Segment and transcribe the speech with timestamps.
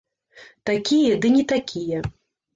[0.69, 1.99] Такія, ды не такія.